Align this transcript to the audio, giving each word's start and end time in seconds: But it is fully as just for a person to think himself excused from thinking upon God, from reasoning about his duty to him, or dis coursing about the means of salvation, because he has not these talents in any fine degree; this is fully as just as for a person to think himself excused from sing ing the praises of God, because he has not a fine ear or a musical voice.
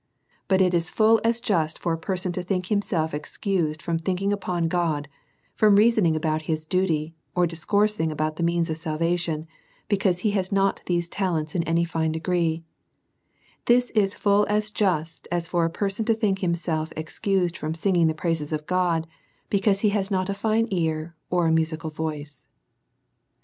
But 0.47 0.61
it 0.61 0.73
is 0.73 0.89
fully 0.89 1.23
as 1.23 1.39
just 1.39 1.77
for 1.77 1.93
a 1.93 1.95
person 1.99 2.31
to 2.31 2.41
think 2.41 2.69
himself 2.69 3.13
excused 3.13 3.83
from 3.83 3.99
thinking 3.99 4.33
upon 4.33 4.67
God, 4.67 5.07
from 5.53 5.75
reasoning 5.75 6.15
about 6.15 6.41
his 6.49 6.65
duty 6.65 7.09
to 7.09 7.11
him, 7.11 7.13
or 7.35 7.45
dis 7.45 7.63
coursing 7.63 8.11
about 8.11 8.35
the 8.37 8.41
means 8.41 8.71
of 8.71 8.77
salvation, 8.77 9.45
because 9.89 10.21
he 10.25 10.31
has 10.31 10.51
not 10.51 10.81
these 10.87 11.07
talents 11.07 11.53
in 11.53 11.61
any 11.65 11.85
fine 11.85 12.11
degree; 12.13 12.63
this 13.65 13.91
is 13.91 14.15
fully 14.15 14.49
as 14.49 14.71
just 14.71 15.27
as 15.31 15.47
for 15.47 15.65
a 15.65 15.69
person 15.69 16.03
to 16.05 16.15
think 16.15 16.39
himself 16.39 16.91
excused 16.97 17.55
from 17.55 17.75
sing 17.75 17.95
ing 17.97 18.07
the 18.07 18.15
praises 18.15 18.51
of 18.51 18.65
God, 18.65 19.05
because 19.51 19.81
he 19.81 19.89
has 19.89 20.09
not 20.09 20.29
a 20.29 20.33
fine 20.33 20.67
ear 20.71 21.15
or 21.29 21.45
a 21.45 21.51
musical 21.51 21.91
voice. 21.91 22.41